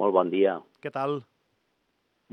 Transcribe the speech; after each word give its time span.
Molt 0.00 0.14
bon 0.16 0.30
dia. 0.32 0.58
Què 0.82 0.90
tal? 0.94 1.20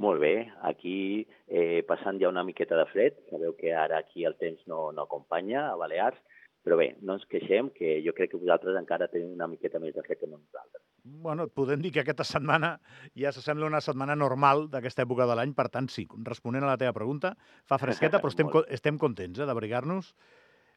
Molt 0.01 0.21
bé, 0.23 0.47
aquí 0.65 1.27
eh, 1.47 1.81
passant 1.87 2.17
ja 2.21 2.29
una 2.31 2.45
miqueta 2.47 2.77
de 2.79 2.87
fred. 2.89 3.17
Sabeu 3.29 3.53
que 3.57 3.73
ara 3.75 3.99
aquí 4.01 4.25
el 4.25 4.37
temps 4.39 4.61
no, 4.71 4.89
no 4.95 5.05
acompanya 5.05 5.67
a 5.69 5.75
Balears, 5.77 6.17
però 6.65 6.77
bé, 6.79 6.91
no 7.01 7.17
ens 7.17 7.25
queixem, 7.29 7.69
que 7.75 7.99
jo 8.05 8.13
crec 8.17 8.31
que 8.31 8.39
vosaltres 8.39 8.77
encara 8.79 9.09
teniu 9.11 9.33
una 9.33 9.49
miqueta 9.51 9.81
més 9.83 9.93
de 9.95 10.03
fred 10.05 10.21
que 10.21 10.29
nosaltres. 10.29 10.81
Bueno, 11.03 11.47
podem 11.49 11.81
dir 11.81 11.91
que 11.93 12.03
aquesta 12.03 12.25
setmana 12.27 12.75
ja 13.17 13.31
s'assembla 13.33 13.69
una 13.69 13.81
setmana 13.81 14.15
normal 14.15 14.67
d'aquesta 14.69 15.03
època 15.07 15.25
de 15.29 15.37
l'any, 15.37 15.55
per 15.57 15.67
tant, 15.73 15.89
sí, 15.89 16.05
responent 16.27 16.65
a 16.65 16.69
la 16.69 16.77
teva 16.81 16.93
pregunta, 16.93 17.33
fa 17.65 17.81
fresqueta, 17.81 18.19
però 18.21 18.31
estem, 18.33 18.51
estem 18.69 19.01
contents 19.01 19.41
eh, 19.41 19.49
d'abrigar-nos. 19.49 20.13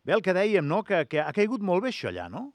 Bé, 0.05 0.17
el 0.17 0.25
que 0.25 0.37
dèiem, 0.37 0.65
no?, 0.69 0.83
que, 0.85 1.05
que 1.09 1.21
ha 1.21 1.33
caigut 1.37 1.65
molt 1.65 1.85
bé 1.85 1.93
això 1.93 2.11
allà, 2.11 2.31
no? 2.33 2.49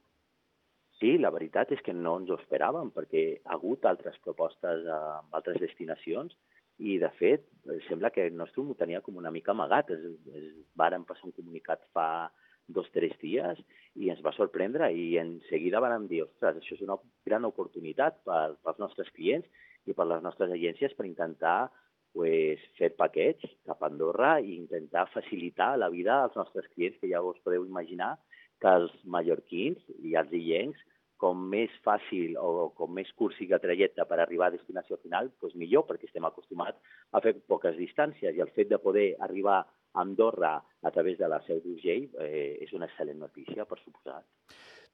Sí, 0.99 1.15
la 1.17 1.31
veritat 1.31 1.71
és 1.71 1.81
que 1.83 1.95
no 1.95 2.17
ens 2.19 2.31
ho 2.31 2.35
esperàvem, 2.35 2.89
perquè 2.91 3.23
ha 3.45 3.55
hagut 3.55 3.85
altres 3.87 4.17
propostes 4.25 4.83
eh, 4.83 4.95
amb 5.21 5.37
altres 5.37 5.59
destinacions 5.63 6.35
i, 6.79 6.97
de 6.99 7.09
fet, 7.19 7.45
sembla 7.87 8.11
que 8.11 8.25
el 8.27 8.35
nostre 8.35 8.63
ho 8.63 8.75
tenia 8.79 8.99
com 9.05 9.19
una 9.19 9.31
mica 9.31 9.53
amagat. 9.55 9.93
Es, 9.95 10.03
es 10.35 10.49
varen 10.79 11.05
passar 11.07 11.29
un 11.29 11.35
comunicat 11.37 11.85
fa 11.95 12.29
dos 12.69 12.87
o 12.91 12.93
tres 12.93 13.15
dies 13.23 13.59
i 13.97 14.11
ens 14.13 14.21
va 14.25 14.35
sorprendre 14.35 14.91
i 14.93 15.17
en 15.17 15.37
seguida 15.47 15.81
vam 15.81 16.05
dir, 16.07 16.21
ostres, 16.27 16.59
això 16.59 16.75
és 16.75 16.83
una 16.85 16.99
gran 17.25 17.47
oportunitat 17.47 18.19
per, 18.27 18.59
pels 18.63 18.79
nostres 18.83 19.09
clients 19.15 19.47
i 19.89 19.95
per 19.95 20.05
les 20.07 20.21
nostres 20.23 20.51
agències 20.53 20.93
per 20.95 21.07
intentar 21.07 21.71
pues, 22.13 22.61
fer 22.77 22.91
paquets 22.99 23.47
cap 23.65 23.81
a 23.81 23.89
Andorra 23.89 24.35
i 24.39 24.53
intentar 24.57 25.07
facilitar 25.15 25.75
la 25.81 25.89
vida 25.89 26.21
als 26.23 26.35
nostres 26.37 26.67
clients, 26.75 26.99
que 27.01 27.09
ja 27.09 27.23
us 27.25 27.39
podeu 27.43 27.65
imaginar 27.65 28.17
que 28.61 28.75
els 28.81 28.93
mallorquins 29.05 29.81
i 30.03 30.15
els 30.19 30.31
illencs, 30.35 30.79
com 31.19 31.41
més 31.51 31.71
fàcil 31.83 32.37
o 32.39 32.69
com 32.77 32.93
més 32.95 33.09
curt 33.19 33.35
sigui 33.35 33.55
el 33.55 33.63
trajecte 33.63 34.05
per 34.07 34.21
arribar 34.23 34.47
a 34.47 34.55
destinació 34.55 34.97
final, 35.03 35.27
doncs 35.43 35.57
millor, 35.59 35.83
perquè 35.89 36.07
estem 36.07 36.27
acostumats 36.27 36.79
a 37.11 37.19
fer 37.25 37.35
poques 37.51 37.75
distàncies 37.75 38.37
i 38.37 38.43
el 38.45 38.53
fet 38.55 38.71
de 38.71 38.79
poder 38.79 39.09
arribar 39.27 39.59
a 39.59 39.67
Andorra 40.05 40.53
a 40.59 40.91
través 40.95 41.17
de 41.19 41.27
la 41.27 41.41
Seu 41.47 41.59
d'Urgell 41.65 42.07
eh, 42.23 42.55
és 42.63 42.71
una 42.77 42.87
excel·lent 42.87 43.19
notícia, 43.19 43.67
per 43.67 43.81
suposat. 43.83 44.23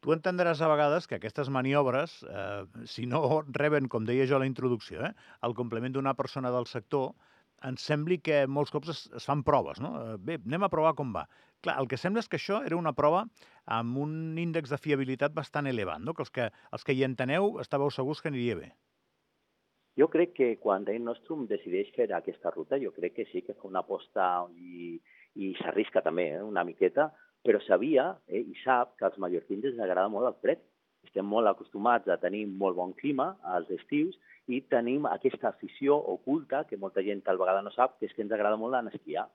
Tu 0.02 0.13
entendràs 0.13 0.59
a 0.61 0.69
vegades 0.72 1.05
que 1.07 1.19
aquestes 1.19 1.50
maniobres, 1.53 2.17
eh, 2.25 2.66
si 2.89 3.05
no 3.09 3.22
reben, 3.53 3.89
com 3.91 4.05
deia 4.09 4.25
jo 4.29 4.39
a 4.39 4.44
la 4.44 4.50
introducció, 4.50 5.05
eh, 5.05 5.13
el 5.45 5.55
complement 5.57 5.94
d'una 5.94 6.16
persona 6.17 6.52
del 6.53 6.66
sector, 6.72 7.13
ens 7.66 7.85
sembli 7.88 8.19
que 8.22 8.44
molts 8.52 8.73
cops 8.73 8.91
es, 8.91 9.02
es 9.16 9.25
fan 9.29 9.44
proves, 9.47 9.79
no? 9.83 9.94
Eh, 10.02 10.17
bé, 10.17 10.39
anem 10.45 10.66
a 10.67 10.72
provar 10.73 10.94
com 10.97 11.13
va. 11.16 11.25
Clar, 11.66 11.80
el 11.81 11.88
que 11.89 11.97
sembla 11.97 12.21
és 12.21 12.27
que 12.30 12.38
això 12.38 12.59
era 12.61 12.77
una 12.77 12.91
prova 12.94 13.23
amb 13.75 13.97
un 13.97 14.11
índex 14.38 14.69
de 14.69 14.77
fiabilitat 14.77 15.33
bastant 15.33 15.66
elevat, 15.66 15.97
no? 15.97 16.13
que 16.13 16.22
els 16.22 16.30
que, 16.33 16.44
els 16.77 16.83
que 16.85 16.94
hi 16.94 17.02
enteneu 17.07 17.55
estàveu 17.63 17.89
segurs 17.89 18.19
que 18.22 18.30
aniria 18.30 18.57
bé. 18.59 18.67
Jo 19.97 20.05
crec 20.13 20.35
que 20.38 20.49
quan 20.61 20.83
Dave 20.85 21.02
Nostrum 21.02 21.47
decideix 21.49 21.88
fer 21.95 22.05
aquesta 22.13 22.52
ruta, 22.53 22.77
jo 22.77 22.91
crec 22.94 23.16
que 23.16 23.25
sí 23.31 23.41
que 23.47 23.55
fa 23.57 23.66
una 23.66 23.81
aposta 23.81 24.27
i, 24.53 24.99
i 25.41 25.49
s'arrisca 25.57 26.03
també 26.05 26.27
eh, 26.35 26.44
una 26.45 26.66
miqueta, 26.67 27.07
però 27.41 27.61
sabia 27.66 28.11
eh, 28.27 28.44
i 28.44 28.53
sap 28.61 28.94
que 29.00 29.07
als 29.09 29.17
mallorquins 29.23 29.66
ens 29.72 29.81
agrada 29.81 30.11
molt 30.13 30.29
el 30.29 30.38
fred. 30.44 30.61
Estem 31.09 31.25
molt 31.25 31.50
acostumats 31.50 32.11
a 32.13 32.19
tenir 32.22 32.44
molt 32.45 32.77
bon 32.77 32.94
clima 33.00 33.31
als 33.55 33.72
estius 33.73 34.19
i 34.45 34.61
tenim 34.69 35.09
aquesta 35.09 35.50
afició 35.50 35.97
oculta 36.13 36.61
que 36.69 36.77
molta 36.77 37.02
gent 37.02 37.25
tal 37.25 37.41
vegada 37.41 37.66
no 37.66 37.73
sap, 37.73 37.97
que 37.97 38.05
és 38.05 38.13
que 38.13 38.22
ens 38.22 38.38
agrada 38.38 38.61
molt 38.61 38.77
anar 38.77 38.94
a 38.94 39.00
esquiar 39.00 39.25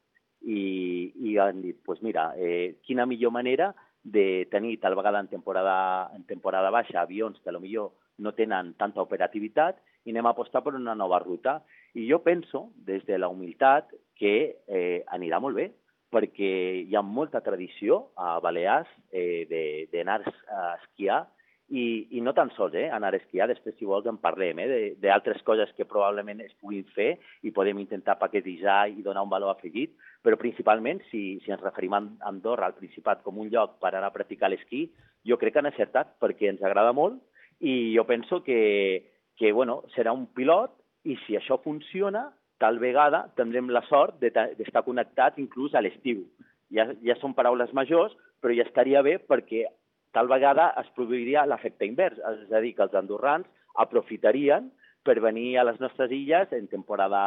i, 0.42 1.12
i 1.30 1.36
han 1.38 1.62
dit, 1.62 1.78
pues 1.84 2.02
mira, 2.02 2.33
eh, 2.36 2.77
quina 2.86 3.06
millor 3.06 3.33
manera 3.33 3.74
de 4.02 4.48
tenir 4.50 4.78
tal 4.80 4.97
vegada 4.97 5.20
en 5.20 5.28
temporada, 5.28 6.10
en 6.16 6.24
temporada 6.24 6.70
baixa 6.70 7.02
avions 7.02 7.38
que 7.44 7.52
millor 7.52 7.92
no 8.19 8.32
tenen 8.32 8.74
tanta 8.74 9.02
operativitat 9.02 9.80
i 10.05 10.12
anem 10.12 10.27
a 10.27 10.32
apostar 10.32 10.62
per 10.64 10.74
una 10.74 10.94
nova 10.94 11.19
ruta. 11.20 11.60
I 11.94 12.06
jo 12.08 12.20
penso, 12.22 12.70
des 12.74 13.05
de 13.06 13.19
la 13.19 13.28
humilitat, 13.28 13.92
que 14.16 14.62
eh, 14.66 15.05
anirà 15.08 15.41
molt 15.41 15.56
bé, 15.56 15.70
perquè 16.10 16.50
hi 16.84 16.97
ha 16.97 17.02
molta 17.02 17.41
tradició 17.41 18.10
a 18.16 18.38
Balears 18.42 18.88
eh, 19.12 19.86
d'anar 19.92 20.20
a 20.26 20.75
esquiar 20.81 21.26
i, 21.70 22.08
i 22.19 22.20
no 22.20 22.32
tan 22.34 22.50
sols 22.56 22.75
eh, 22.75 22.88
anar 22.91 23.12
a 23.14 23.19
esquiar, 23.20 23.47
després 23.48 23.76
si 23.78 23.86
vols 23.86 24.06
en 24.10 24.19
parlem, 24.19 24.58
eh, 24.64 24.94
d'altres 24.98 25.42
coses 25.47 25.70
que 25.76 25.86
probablement 25.86 26.42
es 26.42 26.53
puguin 26.58 26.86
fer 26.97 27.12
i 27.47 27.53
podem 27.54 27.78
intentar 27.78 28.19
paquetitzar 28.19 28.88
i 28.91 29.04
donar 29.06 29.22
un 29.22 29.31
valor 29.31 29.54
afegit, 29.54 29.94
però 30.22 30.38
principalment 30.41 31.03
si, 31.10 31.38
si 31.44 31.54
ens 31.54 31.62
referim 31.62 31.94
a 31.94 32.03
Andorra, 32.28 32.66
al 32.66 32.76
Principat, 32.78 33.22
com 33.22 33.38
un 33.38 33.53
lloc 33.54 33.78
per 33.82 33.94
anar 33.94 34.10
a 34.10 34.16
practicar 34.16 34.50
l'esquí, 34.50 34.88
jo 35.26 35.38
crec 35.38 35.54
que 35.54 35.62
han 35.62 35.70
acertat 35.70 36.16
perquè 36.20 36.50
ens 36.50 36.62
agrada 36.66 36.92
molt 36.97 37.20
i 37.60 37.94
jo 37.94 38.06
penso 38.09 38.42
que, 38.42 39.06
que 39.38 39.53
bueno, 39.53 39.84
serà 39.94 40.12
un 40.16 40.26
pilot 40.34 40.75
i 41.06 41.16
si 41.25 41.38
això 41.38 41.60
funciona, 41.62 42.28
tal 42.60 42.80
vegada 42.82 43.28
tindrem 43.38 43.70
la 43.72 43.84
sort 43.88 44.19
d'estar 44.20 44.82
connectats 44.84 45.38
inclús 45.41 45.75
a 45.75 45.80
l'estiu. 45.84 46.26
Ja, 46.70 46.91
ja 47.03 47.16
són 47.19 47.32
paraules 47.34 47.72
majors, 47.75 48.12
però 48.41 48.54
ja 48.56 48.66
estaria 48.66 49.00
bé 49.03 49.16
perquè 49.19 49.64
tal 50.12 50.28
vegada 50.28 50.71
es 50.81 50.88
produiria 50.97 51.47
l'efecte 51.47 51.87
invers, 51.87 52.19
és 52.19 52.53
a 52.53 52.60
dir, 52.62 52.75
que 52.76 52.87
els 52.87 52.97
andorrans 52.98 53.48
aprofitarien 53.78 54.71
per 55.06 55.21
venir 55.22 55.59
a 55.59 55.66
les 55.69 55.78
nostres 55.81 56.12
illes 56.12 56.53
en 56.53 56.66
temporada 56.69 57.22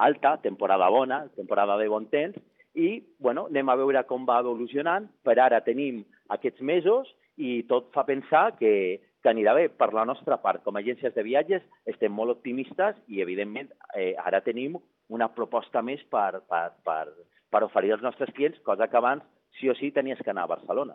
alta, 0.00 0.36
temporada 0.42 0.88
bona, 0.88 1.26
temporada 1.36 1.76
de 1.78 1.88
bon 1.88 2.08
temps, 2.10 2.38
i 2.74 3.02
bueno, 3.18 3.46
anem 3.50 3.68
a 3.68 3.76
veure 3.76 4.02
com 4.08 4.24
va 4.26 4.40
evolucionant. 4.40 5.08
Per 5.26 5.36
ara 5.38 5.60
tenim 5.66 6.04
aquests 6.30 6.62
mesos 6.62 7.10
i 7.36 7.62
tot 7.68 7.90
fa 7.94 8.04
pensar 8.08 8.54
que, 8.58 9.00
que 9.22 9.32
anirà 9.32 9.54
bé. 9.58 9.68
Per 9.68 9.90
la 9.96 10.06
nostra 10.08 10.38
part, 10.42 10.62
com 10.64 10.76
a 10.76 10.82
agències 10.84 11.14
de 11.14 11.26
viatges, 11.26 11.66
estem 11.90 12.14
molt 12.14 12.36
optimistes 12.38 12.98
i, 13.08 13.20
evidentment, 13.24 13.70
eh, 13.94 14.14
ara 14.22 14.42
tenim 14.46 14.78
una 15.10 15.28
proposta 15.34 15.82
més 15.82 16.02
per, 16.10 16.42
per, 16.48 16.70
per, 16.86 17.04
per 17.50 17.64
oferir 17.66 17.96
als 17.96 18.06
nostres 18.06 18.30
clients, 18.36 18.60
cosa 18.66 18.88
que 18.88 18.98
abans 19.00 19.26
sí 19.58 19.68
o 19.68 19.74
sí 19.74 19.90
tenies 19.90 20.20
que 20.22 20.30
anar 20.30 20.46
a 20.46 20.54
Barcelona. 20.54 20.94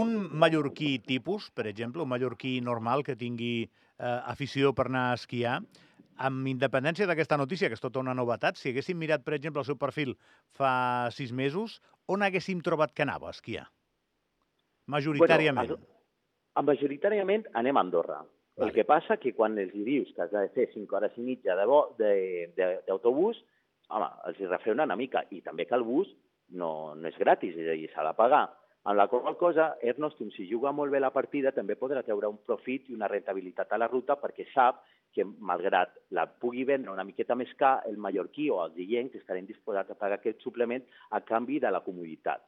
Un 0.00 0.14
mallorquí 0.32 0.98
tipus, 1.04 1.50
per 1.50 1.66
exemple, 1.66 2.02
un 2.02 2.08
mallorquí 2.08 2.58
normal 2.64 3.04
que 3.04 3.16
tingui 3.16 3.52
eh, 3.64 3.68
afició 4.06 4.72
per 4.76 4.88
anar 4.88 5.10
a 5.10 5.18
esquiar, 5.18 5.58
amb 6.18 6.48
independència 6.50 7.06
d'aquesta 7.06 7.38
notícia, 7.38 7.68
que 7.68 7.78
és 7.78 7.82
tota 7.82 8.00
una 8.02 8.14
novetat, 8.16 8.58
si 8.58 8.72
haguéssim 8.72 8.98
mirat, 8.98 9.22
per 9.24 9.36
exemple, 9.36 9.62
el 9.62 9.68
seu 9.68 9.78
perfil 9.78 10.16
fa 10.58 11.10
sis 11.14 11.32
mesos, 11.32 11.78
on 12.10 12.24
haguéssim 12.26 12.62
trobat 12.64 12.94
que 12.94 13.04
anava 13.06 13.30
a 13.30 13.36
esquiar? 13.36 13.68
Majoritàriament. 14.88 15.76
Bueno, 15.76 16.64
majoritàriament 16.64 17.46
anem 17.60 17.76
a 17.76 17.84
Andorra. 17.84 18.18
Vale. 18.58 18.66
El 18.66 18.74
que 18.74 18.84
passa 18.88 19.18
que 19.22 19.34
quan 19.36 19.58
els 19.62 19.74
dius 19.74 20.10
que 20.16 20.24
has 20.24 20.32
de 20.32 20.48
fer 20.56 20.66
5 20.72 20.96
hores 20.96 21.14
i 21.20 21.22
mitja 21.22 21.54
d'autobús, 21.54 23.38
home, 23.94 24.08
els 24.26 24.40
hi 24.40 24.48
refrena 24.48 24.88
una 24.88 24.96
mica. 24.98 25.22
I 25.30 25.44
també 25.44 25.68
que 25.68 25.76
el 25.78 25.86
bus 25.86 26.10
no, 26.50 26.96
no 26.98 27.06
és 27.08 27.18
gratis, 27.20 27.54
és 27.54 27.68
a 27.68 27.76
dir, 27.78 27.86
s'ha 27.92 28.06
de 28.08 28.14
pagar. 28.18 28.48
En 28.88 28.96
la 28.96 29.06
qual 29.06 29.36
cosa, 29.36 29.76
Ernostrum, 29.82 30.30
si 30.32 30.46
juga 30.48 30.70
molt 30.72 30.94
bé 30.94 31.00
la 31.02 31.10
partida, 31.12 31.50
també 31.52 31.74
podrà 31.76 32.00
treure 32.06 32.30
un 32.32 32.38
profit 32.46 32.86
i 32.88 32.94
una 32.96 33.10
rentabilitat 33.12 33.74
a 33.74 33.78
la 33.82 33.88
ruta 33.90 34.16
perquè 34.16 34.46
sap 34.54 34.78
que, 35.12 35.26
malgrat 35.50 35.98
la 36.16 36.24
pugui 36.24 36.64
vendre 36.64 36.94
una 36.94 37.04
miqueta 37.04 37.36
més 37.36 37.52
car, 37.60 37.82
el 37.90 37.98
mallorquí 38.00 38.48
o 38.48 38.62
els 38.64 38.78
illencs 38.80 39.18
estarem 39.20 39.44
disposats 39.44 39.92
a 39.92 39.98
pagar 39.98 40.16
aquest 40.16 40.40
suplement 40.40 40.86
a 41.12 41.20
canvi 41.20 41.60
de 41.60 41.72
la 41.74 41.82
comoditat. 41.84 42.46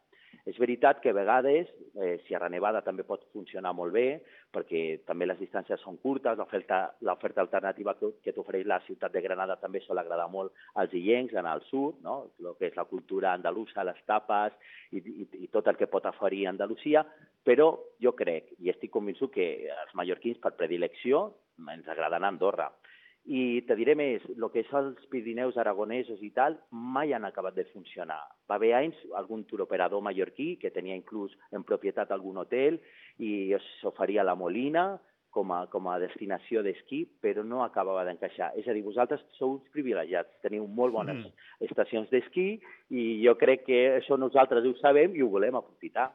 És 0.49 0.59
veritat 0.59 1.01
que 1.03 1.13
a 1.13 1.17
vegades 1.17 1.69
eh, 1.95 2.19
Sierra 2.27 2.49
Nevada 2.49 2.81
també 2.83 3.05
pot 3.07 3.27
funcionar 3.35 3.73
molt 3.77 3.93
bé, 3.95 4.21
perquè 4.51 5.01
també 5.07 5.29
les 5.29 5.39
distàncies 5.39 5.81
són 5.85 5.99
curtes, 6.03 6.39
l'oferta 6.39 7.43
alternativa 7.45 7.95
que, 7.99 8.13
que 8.25 8.35
t'ofereix 8.35 8.67
la 8.67 8.81
ciutat 8.87 9.13
de 9.15 9.23
Granada 9.23 9.59
també 9.61 9.83
sol 9.85 10.01
agradar 10.03 10.29
molt 10.33 10.53
als 10.81 10.95
illencs, 10.97 11.37
anar 11.37 11.55
al 11.59 11.65
sud, 11.69 12.01
no? 12.03 12.33
el 12.41 12.57
que 12.59 12.71
és 12.71 12.79
la 12.79 12.89
cultura 12.91 13.35
andalusa, 13.35 13.87
les 13.87 14.01
tapes 14.07 14.57
i, 14.91 14.99
i, 14.99 15.29
i 15.45 15.51
tot 15.53 15.69
el 15.71 15.79
que 15.79 15.91
pot 15.91 16.09
oferir 16.11 16.47
Andalusia, 16.51 17.05
però 17.45 17.71
jo 18.03 18.13
crec 18.17 18.55
i 18.59 18.73
estic 18.73 18.93
convençut 18.93 19.33
que 19.35 19.51
els 19.71 19.95
mallorquins 19.97 20.41
per 20.43 20.57
predilecció 20.59 21.29
ens 21.71 21.89
agrada 21.89 22.19
anar 22.19 22.33
a 22.33 22.35
Andorra. 22.35 22.71
I 23.31 23.61
te 23.63 23.77
diré 23.79 23.95
més, 23.95 24.25
el 24.33 24.47
que 24.51 24.65
és 24.65 24.71
els 24.75 25.05
Pirineus 25.13 25.59
aragonesos 25.61 26.19
i 26.27 26.33
tal, 26.35 26.57
mai 26.73 27.13
han 27.15 27.29
acabat 27.29 27.55
de 27.55 27.65
funcionar. 27.71 28.19
Va 28.51 28.57
haver 28.59 28.73
anys 28.75 28.99
algun 29.21 29.45
turoperador 29.47 30.03
mallorquí 30.03 30.57
que 30.59 30.73
tenia 30.75 30.97
inclús 30.99 31.37
en 31.55 31.63
propietat 31.69 32.11
algun 32.11 32.41
hotel 32.43 32.81
i 33.23 33.55
s'oferia 33.79 34.27
la 34.27 34.35
Molina 34.35 34.89
com 35.31 35.53
a, 35.55 35.61
com 35.71 35.87
a 35.87 36.01
destinació 36.03 36.65
d'esquí, 36.67 37.05
però 37.23 37.45
no 37.47 37.63
acabava 37.63 38.03
d'encaixar. 38.09 38.51
És 38.59 38.67
a 38.67 38.75
dir, 38.75 38.83
vosaltres 38.83 39.23
sou 39.39 39.61
uns 39.61 39.71
privilegiats, 39.75 40.35
teniu 40.43 40.67
molt 40.67 40.97
bones 40.97 41.21
mm. 41.23 41.47
estacions 41.71 42.11
d'esquí 42.11 42.49
i 42.91 43.05
jo 43.23 43.37
crec 43.39 43.63
que 43.69 43.81
això 44.01 44.19
nosaltres 44.19 44.67
ho 44.67 44.75
sabem 44.83 45.15
i 45.15 45.23
ho 45.23 45.31
volem 45.31 45.55
aprofitar. 45.61 46.11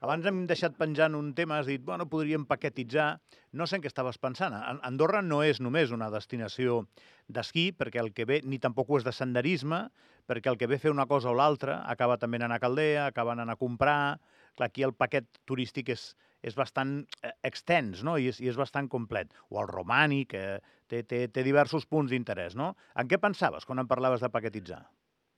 Abans 0.00 0.26
hem 0.28 0.44
deixat 0.48 0.76
penjant 0.80 1.16
un 1.18 1.32
tema, 1.36 1.58
has 1.60 1.68
dit, 1.68 1.82
bueno, 1.84 2.06
podríem 2.10 2.46
paquetitzar. 2.48 3.20
No 3.52 3.66
sé 3.66 3.78
en 3.78 3.84
què 3.84 3.90
estaves 3.90 4.18
pensant. 4.22 4.54
Andorra 4.86 5.20
no 5.26 5.42
és 5.44 5.60
només 5.60 5.92
una 5.96 6.10
destinació 6.12 6.84
d'esquí, 7.28 7.70
perquè 7.76 8.00
el 8.02 8.12
que 8.16 8.26
ve, 8.28 8.40
ni 8.44 8.60
tampoc 8.62 8.90
ho 8.90 9.00
és 9.00 9.06
de 9.06 9.14
senderisme, 9.14 9.86
perquè 10.30 10.52
el 10.52 10.58
que 10.58 10.68
ve 10.70 10.78
fer 10.78 10.92
una 10.94 11.08
cosa 11.10 11.30
o 11.30 11.36
l'altra 11.36 11.80
acaba 11.90 12.18
també 12.18 12.40
anant 12.40 12.56
a 12.56 12.60
Caldea, 12.62 13.06
acaba 13.10 13.36
anant 13.36 13.52
a 13.52 13.58
comprar... 13.60 14.18
Clar, 14.58 14.66
aquí 14.66 14.82
el 14.82 14.92
paquet 14.98 15.28
turístic 15.46 15.92
és, 15.94 16.08
és 16.42 16.56
bastant 16.58 16.96
eh, 17.22 17.30
extens, 17.46 18.02
no? 18.04 18.16
I 18.18 18.32
és, 18.32 18.40
I 18.42 18.50
és 18.50 18.58
bastant 18.58 18.88
complet. 18.90 19.30
O 19.48 19.60
el 19.62 19.68
romànic, 19.70 20.32
que 20.34 20.42
té, 20.90 21.04
té, 21.06 21.26
té 21.30 21.44
diversos 21.46 21.86
punts 21.86 22.10
d'interès, 22.10 22.58
no? 22.58 22.72
En 22.98 23.08
què 23.08 23.20
pensaves 23.22 23.68
quan 23.68 23.78
em 23.78 23.90
parlaves 23.90 24.24
de 24.24 24.32
paquetitzar? 24.34 24.82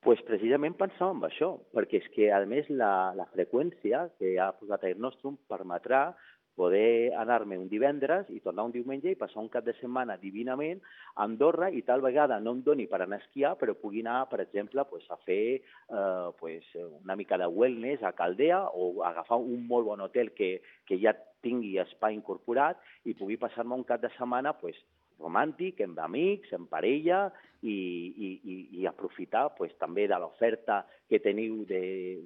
Pues 0.02 0.20
precisament 0.26 0.74
pensàvem 0.78 1.20
en 1.22 1.28
això, 1.28 1.52
perquè 1.74 2.00
és 2.02 2.08
que, 2.14 2.28
a 2.34 2.40
més, 2.50 2.66
la, 2.70 3.12
la 3.14 3.28
freqüència 3.30 4.08
que 4.18 4.34
ha 4.42 4.50
posat 4.58 4.82
Air 4.88 4.98
Nostrum 4.98 5.38
permetrà 5.50 6.08
poder 6.54 7.14
anar-me 7.16 7.56
un 7.56 7.68
divendres 7.70 8.28
i 8.28 8.40
tornar 8.44 8.66
un 8.68 8.74
diumenge 8.74 9.12
i 9.12 9.16
passar 9.16 9.40
un 9.40 9.48
cap 9.52 9.64
de 9.64 9.72
setmana 9.78 10.18
divinament 10.20 10.82
a 11.14 11.24
Andorra 11.24 11.70
i 11.72 11.80
tal 11.86 12.02
vegada 12.04 12.38
no 12.40 12.52
em 12.56 12.60
doni 12.66 12.86
per 12.90 13.00
anar 13.00 13.20
a 13.20 13.24
esquiar, 13.24 13.54
però 13.60 13.74
pugui 13.78 14.02
anar, 14.04 14.26
per 14.28 14.42
exemple, 14.44 14.84
pues, 14.90 15.06
a 15.10 15.16
fer 15.24 15.44
eh, 15.62 16.28
pues, 16.38 16.66
una 17.02 17.16
mica 17.16 17.38
de 17.40 17.48
wellness 17.48 18.02
a 18.04 18.12
Caldea 18.18 18.60
o 18.74 19.04
agafar 19.06 19.40
un 19.40 19.66
molt 19.66 19.88
bon 19.88 20.04
hotel 20.04 20.32
que, 20.36 20.58
que 20.84 21.00
ja 21.00 21.14
tingui 21.42 21.78
espai 21.82 22.18
incorporat 22.18 22.82
i 23.08 23.16
pugui 23.18 23.38
passar-me 23.40 23.78
un 23.78 23.86
cap 23.88 24.02
de 24.02 24.12
setmana 24.18 24.52
pues, 24.60 24.76
romàntic, 25.22 25.80
amb 25.86 26.02
amics, 26.02 26.52
en 26.58 26.66
parella, 26.70 27.28
i, 27.62 27.70
i, 27.70 28.28
i, 28.42 28.56
i 28.80 28.86
aprofitar 28.90 29.52
pues, 29.56 29.72
també 29.78 30.08
de 30.10 30.18
l'oferta 30.18 30.82
que 31.08 31.22
teniu 31.22 31.62
de, 31.68 31.82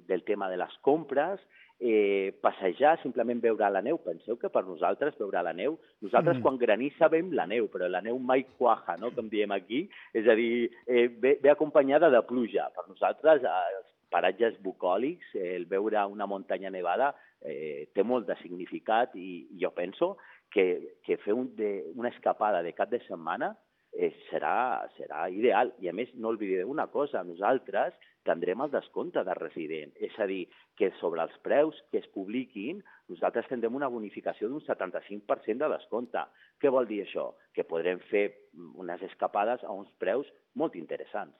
del 0.09 0.23
tema 0.25 0.49
de 0.49 0.57
les 0.57 0.73
compres, 0.81 1.41
eh, 1.79 2.33
passejar, 2.41 2.95
simplement 3.03 3.41
veure 3.43 3.69
la 3.69 3.83
neu. 3.85 3.99
Penseu 4.01 4.39
que 4.41 4.49
per 4.53 4.63
nosaltres 4.65 5.17
veure 5.19 5.43
la 5.45 5.53
neu, 5.53 5.77
nosaltres 6.01 6.39
mm. 6.39 6.45
quan 6.45 6.57
granissa 6.61 7.09
veiem 7.13 7.29
la 7.37 7.45
neu, 7.49 7.69
però 7.73 7.89
la 7.91 8.01
neu 8.01 8.17
mai 8.17 8.47
quaja, 8.57 8.97
no?, 9.01 9.11
com 9.13 9.29
diem 9.29 9.53
aquí, 9.53 9.85
és 10.17 10.27
a 10.27 10.35
dir, 10.39 10.71
eh, 10.87 11.07
ve, 11.07 11.37
ve 11.43 11.53
acompanyada 11.53 12.09
de 12.13 12.23
pluja. 12.25 12.69
Per 12.73 12.87
nosaltres, 12.89 13.45
els 13.45 13.93
paratges 14.09 14.57
bucòlics, 14.63 15.35
eh, 15.35 15.53
el 15.59 15.69
veure 15.69 16.05
una 16.09 16.25
muntanya 16.29 16.73
nevada 16.73 17.13
eh, 17.41 17.87
té 17.93 18.03
molt 18.03 18.25
de 18.27 18.35
significat 18.41 19.13
i 19.19 19.45
jo 19.61 19.69
penso 19.75 20.15
que, 20.51 20.97
que 21.03 21.17
fer 21.23 21.33
un, 21.35 21.53
de, 21.55 21.91
una 21.95 22.09
escapada 22.09 22.61
de 22.63 22.73
cap 22.73 22.91
de 22.91 22.99
setmana 23.05 23.53
eh, 23.93 24.11
serà, 24.29 24.85
serà 24.97 25.27
ideal. 25.33 25.73
I 25.81 25.89
a 25.89 25.95
més, 25.95 26.11
no 26.15 26.31
oblideu 26.35 26.69
una 26.71 26.87
cosa, 26.93 27.23
nosaltres 27.27 27.97
tindrem 28.27 28.61
el 28.65 28.71
descompte 28.73 29.23
de 29.23 29.35
resident. 29.37 29.93
És 30.03 30.15
a 30.19 30.27
dir, 30.29 30.43
que 30.77 30.91
sobre 30.99 31.23
els 31.23 31.35
preus 31.45 31.79
que 31.91 32.01
es 32.01 32.07
publiquin, 32.13 32.83
nosaltres 33.11 33.47
tindrem 33.49 33.75
una 33.79 33.89
bonificació 33.91 34.51
d'un 34.51 34.63
75% 34.65 35.63
de 35.63 35.71
descompte. 35.73 36.23
Què 36.61 36.71
vol 36.73 36.89
dir 36.89 37.03
això? 37.05 37.31
Que 37.55 37.67
podrem 37.67 38.01
fer 38.11 38.27
unes 38.75 39.03
escapades 39.09 39.63
a 39.63 39.73
uns 39.73 39.91
preus 40.01 40.29
molt 40.55 40.75
interessants. 40.75 41.35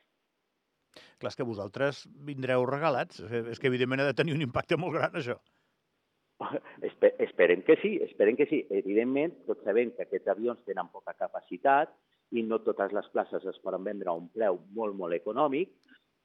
Clar, 1.21 1.29
és 1.29 1.37
que 1.37 1.45
vosaltres 1.45 2.05
vindreu 2.25 2.65
regalats. 2.65 3.19
És 3.21 3.59
que, 3.59 3.69
evidentment, 3.69 4.01
ha 4.01 4.09
de 4.09 4.17
tenir 4.17 4.33
un 4.37 4.45
impacte 4.45 4.79
molt 4.79 4.97
gran, 4.97 5.17
això. 5.19 5.37
Esperem 7.27 7.63
que 7.63 7.77
sí, 7.81 7.97
esperem 8.05 8.37
que 8.37 8.45
sí. 8.49 8.61
Evidentment, 8.69 9.33
tots 9.47 9.63
sabem 9.65 9.91
que 9.95 10.05
aquests 10.05 10.29
avions 10.33 10.63
tenen 10.69 10.89
poca 10.93 11.15
capacitat 11.17 11.93
i 12.35 12.43
no 12.43 12.59
totes 12.65 12.93
les 12.93 13.07
places 13.13 13.45
es 13.47 13.59
poden 13.63 13.85
vendre 13.87 14.11
a 14.11 14.17
un 14.17 14.27
preu 14.33 14.59
molt, 14.75 14.95
molt 14.95 15.15
econòmic, 15.15 15.71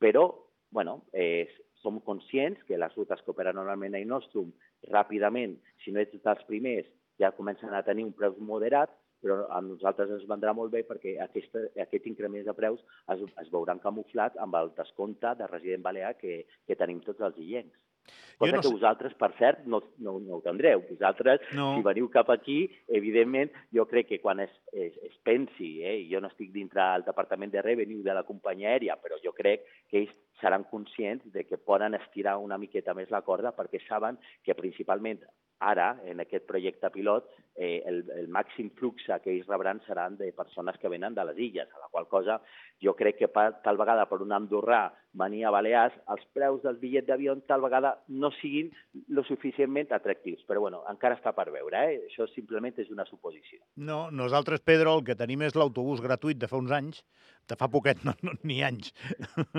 però, 0.03 0.26
bueno, 0.75 1.03
eh, 1.12 1.47
som 1.82 2.00
conscients 2.00 2.62
que 2.67 2.79
les 2.79 2.94
rutes 2.97 3.23
que 3.23 3.31
operen 3.31 3.56
normalment 3.59 3.94
a 3.99 4.03
Nostrum 4.06 4.50
ràpidament, 4.91 5.56
si 5.85 5.94
no 5.94 6.03
ets 6.03 6.19
dels 6.25 6.44
primers, 6.49 6.88
ja 7.20 7.32
comencen 7.37 7.75
a 7.75 7.85
tenir 7.87 8.05
un 8.06 8.15
preu 8.17 8.35
moderat, 8.41 8.91
però 9.23 9.44
a 9.55 9.61
nosaltres 9.62 10.11
ens 10.11 10.26
vendrà 10.26 10.50
molt 10.58 10.73
bé 10.75 10.82
perquè 10.87 11.15
aquest, 11.23 11.55
aquest 11.79 12.08
increment 12.11 12.43
de 12.47 12.55
preus 12.58 12.82
es, 13.15 13.23
es 13.43 13.53
veuran 13.55 13.79
camuflat 13.82 14.38
amb 14.43 14.58
el 14.58 14.73
descompte 14.79 15.37
de 15.38 15.47
resident 15.47 15.85
balear 15.87 16.17
que, 16.19 16.43
que 16.67 16.79
tenim 16.79 16.99
tots 17.06 17.23
els 17.23 17.38
illencs. 17.38 17.79
Cosa 18.43 18.57
no 18.57 18.63
que 18.65 18.73
vosaltres, 18.75 19.13
per 19.15 19.31
cert, 19.39 19.61
no, 19.71 19.79
no, 20.03 20.17
no 20.19 20.39
ho 20.39 20.43
tindreu. 20.43 20.83
Vosaltres, 20.89 21.45
no. 21.55 21.69
si 21.77 21.85
veniu 21.87 22.09
cap 22.11 22.33
aquí, 22.35 22.65
evidentment, 22.91 23.53
jo 23.75 23.85
crec 23.91 24.09
que 24.09 24.19
quan 24.25 24.43
es, 24.43 24.51
es, 24.73 24.97
es 25.07 25.15
pensi, 25.23 25.77
eh, 25.87 26.01
jo 26.11 26.19
no 26.21 26.33
estic 26.33 26.51
dintre 26.55 26.83
del 26.83 27.07
Departament 27.07 27.53
de 27.53 27.63
Revenue 27.63 28.03
de 28.03 28.17
la 28.17 28.25
companyia 28.27 28.73
aèria, 28.73 28.99
però 28.99 29.21
jo 29.23 29.35
crec 29.37 29.69
que 29.87 30.03
ells 30.03 30.17
seran 30.43 30.67
conscients 30.73 31.23
de 31.31 31.47
que 31.47 31.61
poden 31.61 31.95
estirar 31.95 32.41
una 32.43 32.59
miqueta 32.59 32.97
més 32.99 33.15
la 33.15 33.23
corda 33.23 33.55
perquè 33.55 33.79
saben 33.87 34.19
que 34.43 34.59
principalment 34.59 35.23
ara, 35.63 35.93
en 36.11 36.21
aquest 36.21 36.45
projecte 36.49 36.91
pilot, 36.91 37.29
eh, 37.55 37.83
el, 37.87 38.03
el 38.19 38.29
màxim 38.35 38.73
flux 38.79 39.07
que 39.23 39.31
ells 39.31 39.47
rebran 39.47 39.81
seran 39.87 40.17
de 40.19 40.33
persones 40.35 40.79
que 40.83 40.91
venen 40.91 41.15
de 41.15 41.25
les 41.29 41.39
illes, 41.39 41.71
a 41.71 41.85
la 41.85 41.91
qual 41.91 42.09
cosa 42.11 42.41
jo 42.83 42.97
crec 42.99 43.21
que 43.23 43.31
per, 43.31 43.63
tal 43.63 43.79
vegada 43.79 44.09
per 44.11 44.21
un 44.25 44.35
andorrà 44.35 44.89
venir 45.19 45.44
a 45.44 45.53
Balears, 45.53 45.97
els 46.12 46.25
preus 46.37 46.62
del 46.64 46.79
bitllet 46.81 47.06
d'avió 47.09 47.35
tal 47.49 47.62
vegada 47.64 47.93
no 48.09 48.31
siguin 48.38 48.70
lo 49.12 49.25
suficientment 49.29 49.93
atractius. 49.93 50.41
Però 50.49 50.62
bueno, 50.64 50.82
encara 50.91 51.19
està 51.19 51.35
per 51.37 51.50
veure, 51.53 51.82
eh? 51.93 52.00
això 52.09 52.26
simplement 52.32 52.79
és 52.81 52.91
una 52.94 53.06
suposició. 53.09 53.61
No, 53.76 54.06
nosaltres, 54.11 54.64
Pedro, 54.64 54.97
el 54.99 55.05
que 55.06 55.19
tenim 55.19 55.44
és 55.47 55.56
l'autobús 55.59 56.03
gratuït 56.05 56.41
de 56.41 56.49
fa 56.49 56.61
uns 56.61 56.73
anys, 56.73 57.03
de 57.50 57.59
fa 57.59 57.69
poquet, 57.69 58.03
no, 58.06 58.14
no 58.25 58.35
ni 58.49 58.62
anys, 58.64 58.93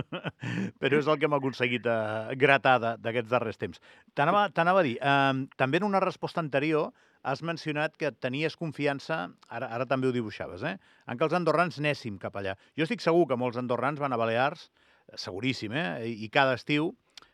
però 0.81 0.99
és 0.99 1.07
el 1.07 1.19
que 1.19 1.29
hem 1.29 1.37
aconseguit 1.37 1.87
eh, 1.89 2.35
gratar 2.39 2.77
d'aquests 2.81 3.31
darrers 3.31 3.61
temps. 3.61 3.81
T'anava 4.15 4.47
a 4.49 4.85
dir, 4.85 4.97
eh, 4.97 5.33
també 5.59 5.81
en 5.81 5.89
una 5.89 6.03
resposta 6.03 6.41
anterior 6.41 6.91
has 7.23 7.41
mencionat 7.41 7.95
que 7.95 8.11
tenies 8.11 8.57
confiança, 8.59 9.29
ara, 9.47 9.69
ara 9.71 9.87
també 9.87 10.09
ho 10.09 10.15
dibuixaves, 10.15 10.63
eh? 10.67 10.75
en 11.07 11.19
que 11.19 11.23
els 11.27 11.35
andorrans 11.37 11.79
anéssim 11.79 12.17
cap 12.19 12.35
allà. 12.35 12.57
Jo 12.77 12.87
estic 12.87 13.03
segur 13.03 13.29
que 13.29 13.39
molts 13.39 13.59
andorrans 13.61 14.01
van 14.03 14.15
a 14.15 14.19
Balears, 14.19 14.67
seguríssim, 15.15 15.73
eh? 15.73 15.87
I, 16.07 16.29
cada 16.33 16.55
estiu. 16.59 16.93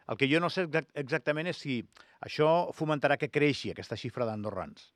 El 0.10 0.18
que 0.18 0.30
jo 0.32 0.40
no 0.42 0.50
sé 0.50 0.66
exactament 0.98 1.52
és 1.52 1.60
si 1.62 1.82
això 2.26 2.72
fomentarà 2.76 3.18
que 3.22 3.30
creixi 3.30 3.72
aquesta 3.72 3.98
xifra 4.00 4.26
d'andorrans. 4.26 4.90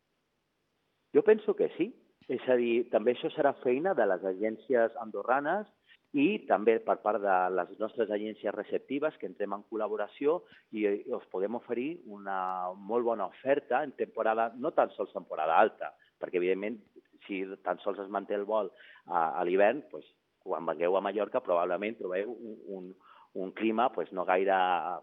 Jo 1.13 1.21
penso 1.23 1.55
que 1.55 1.69
sí. 1.77 1.91
És 2.31 2.43
a 2.47 2.55
dir, 2.55 2.87
també 2.87 3.13
això 3.13 3.27
serà 3.33 3.51
feina 3.59 3.91
de 3.93 4.05
les 4.07 4.21
agències 4.23 4.93
andorranes 5.01 5.67
i 6.13 6.45
també 6.47 6.77
per 6.85 6.99
part 7.03 7.19
de 7.21 7.35
les 7.57 7.71
nostres 7.81 8.11
agències 8.13 8.53
receptives 8.55 9.17
que 9.19 9.27
entrem 9.27 9.55
en 9.57 9.65
col·laboració 9.69 10.37
i 10.71 10.85
us 11.17 11.25
podem 11.33 11.57
oferir 11.57 11.97
una 12.05 12.37
molt 12.77 13.03
bona 13.09 13.27
oferta 13.27 13.81
en 13.83 13.91
temporada, 13.97 14.51
no 14.55 14.71
tan 14.71 14.93
sols 14.95 15.11
temporada 15.13 15.57
alta, 15.59 15.91
perquè 16.21 16.39
evidentment 16.39 16.77
si 17.25 17.41
tan 17.65 17.81
sols 17.83 17.99
es 18.03 18.11
manté 18.13 18.37
el 18.37 18.45
vol 18.45 18.69
a, 19.07 19.33
a 19.39 19.43
l'hivern, 19.43 19.81
doncs, 19.91 20.07
quan 20.43 20.65
vengueu 20.67 20.97
a 20.97 21.01
Mallorca 21.01 21.41
probablement 21.43 21.97
trobeu 21.97 22.31
un, 22.33 22.57
un, 22.77 22.89
un 23.33 23.51
clima 23.51 23.89
pues, 23.93 24.11
no 24.11 24.25
gaire 24.25 24.55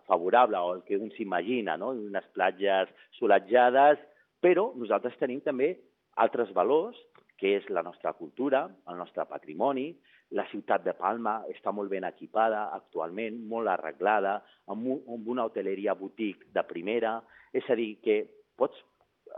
favorable 0.07 0.59
o 0.59 0.75
el 0.75 0.83
que 0.85 0.97
un 0.97 1.11
s'imagina, 1.17 1.77
no? 1.77 1.91
unes 1.97 2.27
platges 2.37 2.93
solatjades, 3.19 3.99
però 4.41 4.71
nosaltres 4.77 5.19
tenim 5.21 5.41
també 5.45 5.75
altres 6.21 6.53
valors, 6.57 6.99
que 7.41 7.57
és 7.57 7.67
la 7.73 7.83
nostra 7.83 8.13
cultura, 8.13 8.67
el 8.93 8.99
nostre 9.01 9.25
patrimoni, 9.25 9.89
la 10.37 10.45
ciutat 10.51 10.85
de 10.85 10.93
Palma 10.95 11.41
està 11.51 11.73
molt 11.75 11.91
ben 11.91 12.05
equipada 12.07 12.69
actualment, 12.77 13.41
molt 13.51 13.71
arreglada, 13.73 14.37
amb, 14.71 14.87
un, 14.87 15.01
amb 15.17 15.29
una 15.33 15.47
hoteleria 15.49 15.97
boutique 15.99 16.53
de 16.55 16.63
primera, 16.69 17.17
és 17.57 17.67
a 17.67 17.77
dir, 17.79 17.97
que 18.05 18.21
pots 18.61 18.79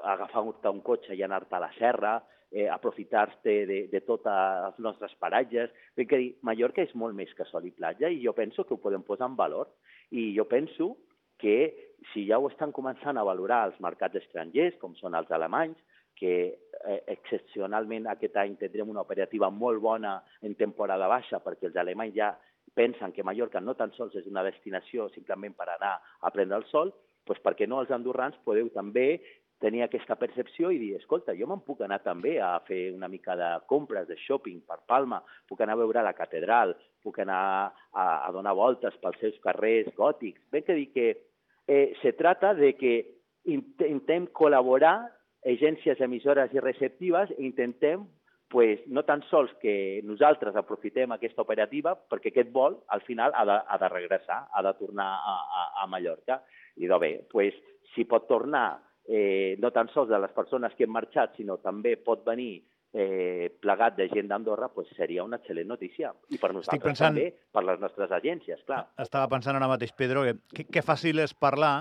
agafar-te 0.03 0.73
un 0.73 0.83
cotxe 0.85 1.15
i 1.17 1.23
anar-te 1.25 1.57
a 1.57 1.63
la 1.63 1.71
serra, 1.79 2.19
eh, 2.53 2.69
aprofitar-te 2.69 3.55
de, 3.67 3.79
de 3.91 4.01
tots 4.07 4.29
els 4.29 4.79
nostres 4.85 5.15
paratges. 5.21 5.73
Que 5.97 6.19
dir, 6.19 6.35
Mallorca 6.47 6.85
és 6.85 6.93
molt 6.95 7.17
més 7.17 7.33
que 7.37 7.49
sol 7.49 7.67
i 7.67 7.73
platja 7.75 8.11
i 8.13 8.21
jo 8.25 8.37
penso 8.37 8.67
que 8.69 8.77
ho 8.77 8.83
podem 8.83 9.03
posar 9.07 9.31
en 9.31 9.39
valor. 9.39 9.73
I 10.13 10.31
jo 10.37 10.47
penso 10.49 10.93
que 11.43 11.57
si 12.13 12.27
ja 12.29 12.39
ho 12.39 12.47
estan 12.51 12.75
començant 12.75 13.19
a 13.19 13.27
valorar 13.27 13.65
els 13.71 13.81
mercats 13.83 14.21
estrangers, 14.21 14.77
com 14.79 14.95
són 14.99 15.17
els 15.19 15.31
alemanys, 15.33 15.81
que 16.19 16.35
eh, 16.53 17.01
excepcionalment 17.11 18.07
aquest 18.11 18.37
any 18.39 18.57
tindrem 18.61 18.91
una 18.93 19.03
operativa 19.03 19.49
molt 19.51 19.81
bona 19.83 20.19
en 20.45 20.55
temporada 20.59 21.09
baixa 21.11 21.41
perquè 21.43 21.71
els 21.71 21.79
alemanys 21.81 22.15
ja 22.15 22.35
pensen 22.77 23.13
que 23.13 23.25
Mallorca 23.25 23.61
no 23.61 23.75
tan 23.75 23.93
sols 23.97 24.15
és 24.21 24.29
una 24.29 24.45
destinació 24.47 25.09
simplement 25.17 25.57
per 25.57 25.69
anar 25.73 25.97
a 26.21 26.31
prendre 26.31 26.61
el 26.61 26.69
sol, 26.71 26.93
doncs 27.27 27.43
per 27.45 27.55
què 27.59 27.69
no 27.69 27.81
els 27.83 27.91
andorrans 27.95 28.39
podeu 28.47 28.71
també 28.75 29.23
tenir 29.63 29.85
aquesta 29.85 30.17
percepció 30.19 30.73
i 30.75 30.81
dir, 30.81 30.93
escolta, 30.99 31.37
jo 31.39 31.47
me'n 31.49 31.63
puc 31.65 31.85
anar 31.87 32.01
també 32.03 32.37
a 32.43 32.57
fer 32.67 32.91
una 32.93 33.09
mica 33.09 33.37
de 33.39 33.51
compres, 33.71 34.09
de 34.09 34.19
shopping 34.19 34.61
per 34.69 34.81
Palma, 34.91 35.23
puc 35.49 35.63
anar 35.63 35.79
a 35.79 35.83
veure 35.85 36.03
la 36.05 36.17
catedral, 36.19 36.75
puc 37.03 37.23
anar 37.23 37.43
a, 37.71 38.07
a 38.27 38.31
donar 38.35 38.57
voltes 38.59 38.97
pels 39.03 39.21
seus 39.23 39.39
carrers 39.45 39.91
gòtics. 39.99 40.43
Ben 40.51 40.67
que 40.67 40.79
dir 40.79 40.89
que 40.93 41.09
eh, 41.67 41.93
se 42.03 42.13
trata 42.19 42.55
de 42.59 42.75
que 42.79 42.95
intentem 43.51 44.29
col·laborar 44.35 44.97
agències 45.47 46.01
emissores 46.03 46.53
i 46.55 46.63
receptives 46.63 47.33
i 47.39 47.47
intentem 47.47 48.05
pues, 48.53 48.83
no 48.87 49.03
tan 49.09 49.23
sols 49.31 49.51
que 49.63 50.03
nosaltres 50.05 50.55
aprofitem 50.61 51.15
aquesta 51.15 51.41
operativa, 51.41 51.95
perquè 51.97 52.29
aquest 52.31 52.51
vol, 52.53 52.77
al 52.93 53.01
final, 53.07 53.33
ha 53.33 53.47
de, 53.49 53.55
ha 53.65 53.79
de 53.81 53.89
regressar, 53.89 54.43
ha 54.53 54.63
de 54.67 54.73
tornar 54.77 55.09
a, 55.09 55.37
a, 55.41 55.63
a 55.83 55.87
Mallorca. 55.89 56.43
I 56.77 56.91
doncs 56.91 57.01
bé, 57.01 57.13
pues, 57.33 57.57
si 57.95 58.05
pot 58.09 58.29
tornar 58.29 58.67
eh, 59.09 59.57
no 59.63 59.71
tan 59.75 59.91
sols 59.95 60.11
de 60.11 60.21
les 60.23 60.33
persones 60.37 60.75
que 60.77 60.87
han 60.87 60.95
marxat, 60.95 61.37
sinó 61.37 61.59
també 61.63 61.97
pot 61.97 62.25
venir 62.27 62.63
eh, 62.93 63.49
plegat 63.61 63.97
de 63.97 64.09
gent 64.13 64.29
d'Andorra, 64.29 64.69
pues 64.75 64.91
seria 64.97 65.25
una 65.25 65.39
excel·lent 65.41 65.69
notícia. 65.69 66.13
I 66.31 66.39
per 66.39 66.53
nosaltres 66.53 66.85
pensant... 66.85 67.17
també, 67.17 67.33
per 67.53 67.65
les 67.65 67.81
nostres 67.81 68.13
agències, 68.13 68.63
clar. 68.69 68.85
Estava 69.03 69.31
pensant 69.33 69.57
ara 69.57 69.71
mateix, 69.71 69.95
Pedro, 69.97 70.27
que, 70.29 70.37
que, 70.53 70.69
que 70.69 70.85
fàcil 70.85 71.23
és 71.25 71.35
parlar 71.35 71.75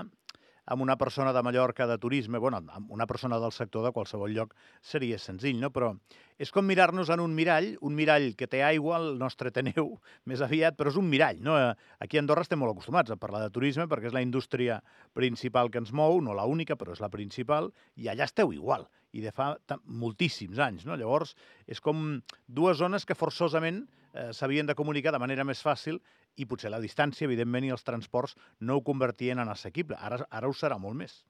amb 0.66 0.82
una 0.82 0.96
persona 0.96 1.32
de 1.32 1.42
Mallorca 1.42 1.86
de 1.86 1.98
turisme, 1.98 2.38
bueno, 2.38 2.60
amb 2.68 2.90
una 2.90 3.06
persona 3.06 3.38
del 3.42 3.52
sector 3.52 3.84
de 3.84 3.92
qualsevol 3.92 4.32
lloc 4.34 4.54
seria 4.80 5.18
senzill, 5.18 5.58
no? 5.60 5.72
Però 5.74 5.90
és 6.38 6.52
com 6.54 6.66
mirar-nos 6.66 7.10
en 7.10 7.20
un 7.22 7.34
mirall, 7.34 7.72
un 7.82 7.96
mirall 7.98 8.32
que 8.38 8.46
té 8.50 8.62
aigua, 8.62 8.98
el 9.02 9.18
nostre 9.18 9.50
té 9.50 9.64
neu, 9.66 9.96
més 10.30 10.42
aviat, 10.44 10.76
però 10.78 10.92
és 10.92 10.98
un 11.00 11.08
mirall, 11.10 11.42
no? 11.42 11.56
Aquí 12.02 12.18
a 12.18 12.22
Andorra 12.22 12.46
estem 12.46 12.60
molt 12.62 12.76
acostumats 12.76 13.10
a 13.10 13.18
parlar 13.18 13.42
de 13.42 13.52
turisme 13.54 13.88
perquè 13.90 14.10
és 14.10 14.16
la 14.16 14.24
indústria 14.24 14.80
principal 15.18 15.70
que 15.70 15.82
ens 15.82 15.92
mou, 15.92 16.20
no 16.22 16.36
la 16.38 16.46
única, 16.46 16.78
però 16.78 16.94
és 16.94 17.02
la 17.02 17.10
principal, 17.10 17.72
i 17.96 18.08
allà 18.12 18.28
esteu 18.30 18.54
igual, 18.54 18.86
i 19.12 19.20
de 19.20 19.32
fa 19.34 19.54
moltíssims 19.84 20.62
anys, 20.62 20.86
no? 20.86 20.96
Llavors, 20.96 21.34
és 21.66 21.82
com 21.82 22.22
dues 22.46 22.78
zones 22.78 23.04
que 23.04 23.18
forçosament 23.18 23.82
eh, 24.14 24.30
s'havien 24.32 24.68
de 24.68 24.78
comunicar 24.78 25.12
de 25.12 25.20
manera 25.22 25.44
més 25.44 25.62
fàcil 25.64 26.00
i 26.36 26.46
potser 26.48 26.70
la 26.72 26.80
distància, 26.80 27.26
evidentment, 27.26 27.66
i 27.66 27.74
els 27.74 27.84
transports 27.84 28.36
no 28.60 28.78
ho 28.78 28.84
convertien 28.86 29.42
en 29.42 29.52
assequible. 29.52 29.98
Ara, 30.00 30.22
ara 30.30 30.48
ho 30.48 30.56
serà 30.56 30.78
molt 30.80 30.98
més. 30.98 31.20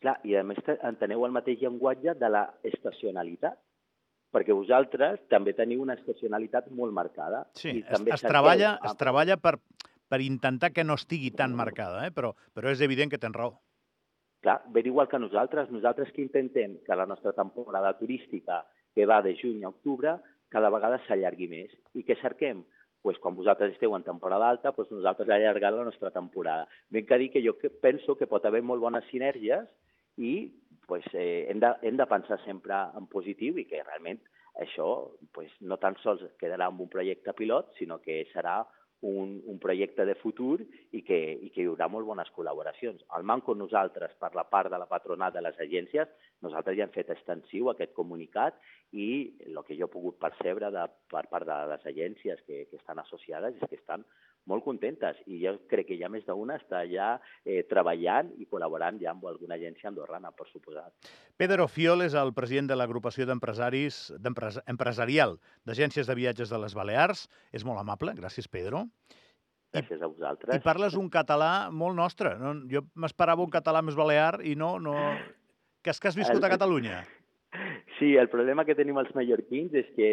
Clar, 0.00 0.16
i 0.24 0.36
a 0.36 0.44
més 0.46 0.60
enteneu 0.88 1.26
el 1.26 1.34
mateix 1.36 1.60
llenguatge 1.60 2.14
de 2.20 2.28
la 2.32 2.46
estacionalitat, 2.64 3.58
perquè 4.32 4.54
vosaltres 4.56 5.20
també 5.32 5.52
teniu 5.58 5.82
una 5.84 5.96
estacionalitat 5.98 6.70
molt 6.72 6.94
marcada. 6.96 7.44
Sí, 7.58 7.80
i 7.80 7.82
també 7.84 8.14
es, 8.14 8.22
es, 8.22 8.28
treballa, 8.28 8.76
es 8.86 8.96
treballa 9.00 9.36
per, 9.42 9.56
per 10.08 10.20
intentar 10.24 10.72
que 10.72 10.86
no 10.86 10.96
estigui 11.00 11.32
tan 11.36 11.56
marcada, 11.58 12.06
eh? 12.06 12.14
però, 12.14 12.32
però 12.54 12.72
és 12.72 12.80
evident 12.86 13.12
que 13.12 13.20
tens 13.20 13.36
raó. 13.36 13.58
Clar, 14.40 14.62
ben 14.72 14.86
igual 14.88 15.08
que 15.08 15.20
nosaltres, 15.20 15.68
nosaltres 15.68 16.12
que 16.16 16.22
intentem 16.24 16.78
que 16.86 16.96
la 16.96 17.04
nostra 17.06 17.34
temporada 17.36 17.92
turística, 17.98 18.62
que 18.94 19.04
va 19.06 19.20
de 19.22 19.34
juny 19.36 19.64
a 19.64 19.68
octubre, 19.68 20.16
cada 20.48 20.70
vegada 20.72 20.98
s'allargui 21.06 21.50
més. 21.50 21.74
I 21.94 22.06
què 22.08 22.16
cerquem? 22.22 22.64
Pues, 23.02 23.18
quan 23.18 23.36
vosaltres 23.36 23.72
esteu 23.72 23.94
en 23.96 24.04
temporada 24.04 24.48
alta, 24.48 24.72
pues, 24.72 24.90
nosaltres 24.92 25.28
allargar 25.28 25.72
la 25.72 25.84
nostra 25.84 26.10
temporada. 26.10 26.68
Ben 26.90 27.06
que 27.06 27.18
dir 27.18 27.30
que 27.30 27.42
jo 27.44 27.56
penso 27.80 28.16
que 28.16 28.26
pot 28.26 28.44
haver 28.44 28.62
molt 28.62 28.80
bones 28.80 29.04
sinergies 29.10 29.68
i 30.16 30.52
pues, 30.86 31.04
eh, 31.14 31.46
hem, 31.48 31.60
de, 31.60 31.70
hem 31.82 31.96
de 31.96 32.06
pensar 32.06 32.40
sempre 32.44 32.74
en 32.98 33.06
positiu 33.06 33.56
i 33.58 33.64
que 33.64 33.82
realment 33.82 34.18
això 34.60 35.14
pues, 35.32 35.52
no 35.60 35.78
tan 35.78 35.96
sols 36.02 36.24
quedarà 36.40 36.68
en 36.68 36.80
un 36.82 36.90
projecte 36.90 37.32
pilot, 37.32 37.72
sinó 37.78 38.00
que 38.02 38.24
serà 38.34 38.64
un, 39.00 39.40
un 39.46 39.58
projecte 39.58 40.04
de 40.04 40.14
futur 40.20 40.60
i 40.92 41.02
que, 41.06 41.18
i 41.40 41.50
que 41.54 41.62
hi 41.62 41.68
haurà 41.70 41.88
molt 41.88 42.06
bones 42.08 42.30
col·laboracions. 42.36 43.02
Al 43.16 43.24
Manco 43.24 43.54
nosaltres, 43.56 44.12
per 44.20 44.32
la 44.36 44.44
part 44.48 44.70
de 44.72 44.80
la 44.80 44.88
patronat 44.90 45.34
de 45.34 45.42
les 45.44 45.60
agències, 45.60 46.08
nosaltres 46.44 46.76
ja 46.76 46.84
hem 46.86 46.94
fet 46.94 47.12
extensiu 47.14 47.70
aquest 47.70 47.94
comunicat 47.96 48.58
i 48.92 49.08
el 49.46 49.62
que 49.66 49.78
jo 49.78 49.88
he 49.88 49.92
pogut 49.92 50.18
percebre 50.20 50.70
de, 50.74 50.86
per 51.12 51.24
part 51.32 51.48
de 51.48 51.60
les 51.72 51.86
agències 51.92 52.42
que, 52.46 52.66
que 52.70 52.80
estan 52.80 53.00
associades 53.00 53.56
és 53.56 53.70
que 53.70 53.80
estan 53.80 54.04
molt 54.48 54.64
contentes 54.64 55.18
i 55.26 55.40
jo 55.42 55.54
crec 55.70 55.90
que 55.90 55.98
ja 56.00 56.08
més 56.12 56.24
d'una 56.26 56.56
està 56.60 56.82
ja 56.88 57.12
eh, 57.44 57.62
treballant 57.68 58.32
i 58.40 58.46
col·laborant 58.50 59.00
ja 59.02 59.12
amb 59.12 59.26
alguna 59.28 59.58
agència 59.58 59.90
andorrana, 59.90 60.32
per 60.36 60.48
suposat. 60.50 60.92
Pedro 61.40 61.66
Fiol 61.68 62.06
és 62.06 62.16
el 62.18 62.32
president 62.36 62.70
de 62.70 62.78
l'agrupació 62.78 63.26
d'empresaris 63.28 64.02
empresarial 64.66 65.38
d'agències 65.68 66.08
de 66.08 66.16
viatges 66.18 66.52
de 66.52 66.60
les 66.62 66.76
Balears. 66.76 67.26
És 67.52 67.66
molt 67.66 67.80
amable, 67.82 68.14
gràcies 68.18 68.48
Pedro. 68.48 68.86
Gràcies 69.70 70.02
a 70.02 70.08
vosaltres. 70.10 70.56
I 70.56 70.64
parles 70.64 70.96
un 70.98 71.10
català 71.12 71.70
molt 71.70 71.94
nostre. 71.98 72.34
No? 72.40 72.56
Jo 72.70 72.82
m'esperava 72.98 73.44
un 73.44 73.52
català 73.52 73.84
més 73.86 73.98
balear 73.98 74.40
i 74.42 74.56
no... 74.56 74.78
no... 74.82 74.96
Que 75.80 75.94
és 75.94 75.96
que 75.96 76.10
has 76.10 76.16
viscut 76.18 76.44
a 76.44 76.50
Catalunya. 76.52 76.98
Sí, 77.98 78.16
el 78.16 78.28
problema 78.30 78.64
que 78.64 78.76
tenim 78.78 78.98
els 79.00 79.10
mallorquins 79.16 79.74
és 79.76 79.88
que 79.96 80.10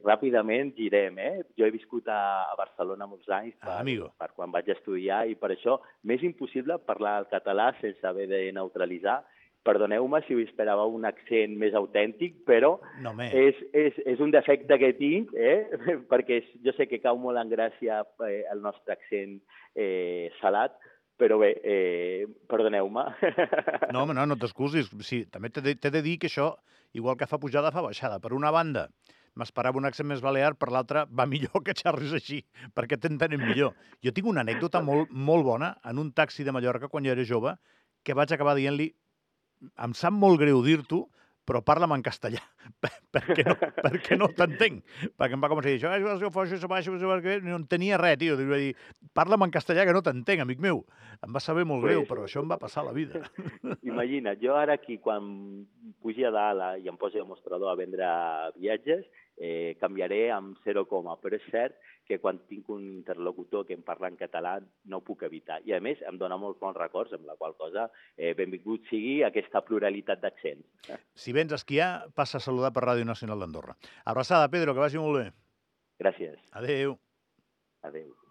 ràpidament 0.00 0.72
girem, 0.76 1.18
eh? 1.20 1.32
Jo 1.58 1.66
he 1.66 1.74
viscut 1.74 2.08
a, 2.08 2.48
Barcelona 2.58 3.06
molts 3.06 3.28
anys 3.28 3.54
per, 3.60 3.74
ah, 3.76 4.12
per 4.18 4.30
quan 4.34 4.54
vaig 4.54 4.70
estudiar 4.72 5.26
i 5.28 5.36
per 5.38 5.52
això 5.52 5.76
m'és 6.08 6.24
impossible 6.24 6.78
parlar 6.88 7.18
el 7.20 7.28
català 7.30 7.70
sense 7.82 8.06
haver 8.08 8.26
de 8.32 8.40
neutralitzar. 8.56 9.20
Perdoneu-me 9.68 10.22
si 10.24 10.34
us 10.38 10.48
esperava 10.48 10.86
un 10.88 11.04
accent 11.04 11.58
més 11.60 11.74
autèntic, 11.76 12.38
però 12.48 12.78
no, 13.04 13.12
és, 13.26 13.58
és, 13.76 13.98
és 14.08 14.22
un 14.24 14.32
defecte 14.32 14.78
que 14.80 14.94
tinc, 14.96 15.34
eh? 15.36 15.68
perquè 16.10 16.40
jo 16.64 16.72
sé 16.78 16.88
que 16.88 17.02
cau 17.04 17.20
molt 17.20 17.42
en 17.42 17.52
gràcia 17.52 18.00
eh, 18.24 18.46
el 18.48 18.64
nostre 18.64 18.96
accent 18.96 19.36
eh, 19.76 20.32
salat, 20.40 20.78
però 21.18 21.36
bé, 21.42 21.52
eh, 21.62 22.24
perdoneu-me. 22.48 23.04
No, 23.92 24.04
home, 24.06 24.14
no, 24.16 24.24
no 24.30 24.38
t'excusis. 24.40 24.88
Sí, 25.04 25.24
també 25.28 25.50
t'he 25.50 25.64
de, 25.64 25.74
de 25.76 26.02
dir 26.06 26.16
que 26.22 26.30
això, 26.30 26.52
igual 26.92 27.16
que 27.16 27.26
fa 27.26 27.38
pujada, 27.38 27.72
fa 27.74 27.84
baixada. 27.84 28.20
Per 28.20 28.32
una 28.36 28.52
banda, 28.54 28.88
m'esperava 29.38 29.78
un 29.78 29.88
accent 29.88 30.08
més 30.10 30.22
balear, 30.24 30.54
per 30.58 30.70
l'altra, 30.74 31.04
va 31.10 31.26
millor 31.30 31.62
que 31.66 31.76
xerris 31.76 32.14
així, 32.16 32.40
perquè 32.74 32.98
t'entenen 33.00 33.44
millor. 33.44 33.76
Jo 34.04 34.14
tinc 34.14 34.30
una 34.30 34.44
anècdota 34.46 34.82
molt, 34.84 35.12
molt 35.12 35.46
bona 35.46 35.74
en 35.88 36.00
un 36.02 36.12
taxi 36.12 36.46
de 36.46 36.54
Mallorca 36.54 36.90
quan 36.92 37.06
jo 37.06 37.14
era 37.14 37.26
jove, 37.26 37.54
que 38.02 38.16
vaig 38.18 38.32
acabar 38.32 38.56
dient-li, 38.58 38.90
em 39.84 39.94
sap 39.94 40.14
molt 40.14 40.40
greu 40.40 40.62
dir-t'ho, 40.64 41.06
però 41.48 41.62
parla'm 41.64 41.94
en 41.96 42.02
castellà, 42.04 42.42
perquè 43.14 43.44
no, 43.46 43.54
perquè 43.56 44.18
no 44.20 44.28
t'entenc. 44.36 44.82
Perquè 45.16 45.36
em 45.36 45.40
va 45.40 45.48
començar 45.48 45.70
a 45.70 45.72
dir, 45.72 45.78
això, 45.78 45.92
això, 45.96 46.16
això, 46.28 46.58
això, 46.58 46.68
això, 46.76 47.12
això, 47.16 47.36
no 47.46 47.60
tenia 47.70 47.96
res, 48.00 48.18
tio. 48.20 48.36
Li 48.36 48.48
vaig 48.50 48.66
dir, 48.66 48.74
parla'm 49.16 49.46
en 49.46 49.54
castellà 49.54 49.86
que 49.88 49.94
no 49.96 50.02
t'entenc, 50.04 50.44
amic 50.44 50.60
meu. 50.60 50.82
Em 51.24 51.32
va 51.32 51.40
saber 51.40 51.64
molt 51.68 51.86
greu, 51.86 52.04
però 52.10 52.26
això 52.26 52.42
em 52.44 52.52
va 52.52 52.60
passar 52.60 52.84
la 52.84 52.92
vida. 52.96 53.22
Imagina't, 53.90 54.36
jo 54.42 54.58
ara 54.60 54.76
aquí, 54.76 54.98
quan 55.00 55.32
pugi 56.08 56.24
a 56.24 56.32
dalt 56.32 56.80
i 56.80 56.88
em 56.88 56.96
posi 56.96 57.20
el 57.20 57.28
mostrador 57.28 57.68
a 57.68 57.76
vendre 57.76 58.08
viatges, 58.56 59.04
eh, 59.36 59.76
canviaré 59.80 60.30
amb 60.32 60.56
0, 60.64 60.86
però 60.88 61.36
és 61.36 61.44
cert 61.52 61.76
que 62.08 62.18
quan 62.18 62.38
tinc 62.48 62.68
un 62.72 62.86
interlocutor 62.88 63.66
que 63.66 63.74
em 63.76 63.82
parla 63.84 64.08
en 64.08 64.16
català 64.16 64.54
no 64.88 65.02
puc 65.04 65.22
evitar. 65.28 65.60
I 65.68 65.74
a 65.76 65.80
més 65.80 66.00
em 66.08 66.16
dona 66.16 66.38
molts 66.40 66.58
bons 66.60 66.76
records, 66.76 67.12
amb 67.12 67.26
la 67.28 67.36
qual 67.36 67.54
cosa 67.56 67.90
eh, 68.16 68.32
benvingut 68.34 68.88
sigui 68.88 69.22
aquesta 69.22 69.60
pluralitat 69.60 70.22
d'accents. 70.22 70.64
Si 71.14 71.36
vens 71.36 71.52
a 71.52 71.60
esquiar, 71.60 71.90
passa 72.16 72.40
a 72.40 72.44
saludar 72.44 72.72
per 72.72 72.86
Ràdio 72.86 73.04
Nacional 73.04 73.44
d'Andorra. 73.44 73.76
Abraçada, 74.04 74.48
Pedro, 74.48 74.72
que 74.72 74.86
vagi 74.86 75.02
molt 75.02 75.20
bé. 75.20 75.28
Gràcies. 76.00 76.40
Adeu. 76.56 76.96
Adeu. 77.84 78.27